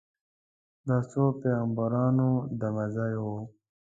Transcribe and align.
د 0.87 0.89
څو 1.11 1.23
پیغمبرانو 1.41 2.29
دمه 2.59 2.85
ځای 2.95 3.13
و. 3.23 3.25